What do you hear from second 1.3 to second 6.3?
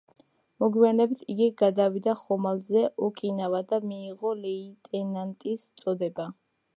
იგი გადავიდა ხომალდზე „ოკინავა“ და მიიღო ლეიტენანტის წოდება.